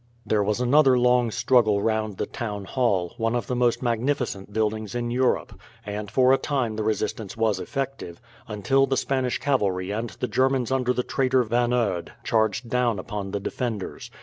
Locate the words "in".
4.95-5.11